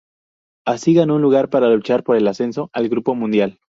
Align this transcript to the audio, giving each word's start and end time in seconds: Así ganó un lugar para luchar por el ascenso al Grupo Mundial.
Así 0.65 0.95
ganó 0.95 1.13
un 1.17 1.21
lugar 1.21 1.51
para 1.51 1.69
luchar 1.69 2.03
por 2.03 2.15
el 2.17 2.27
ascenso 2.27 2.71
al 2.73 2.89
Grupo 2.89 3.13
Mundial. 3.13 3.59